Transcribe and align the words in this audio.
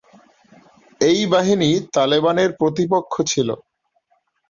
এই 1.01 1.19
বাহিনী 1.33 1.69
তালেবানের 1.93 2.49
প্রতিপক্ষ 2.59 3.13
ছিল। 3.31 3.49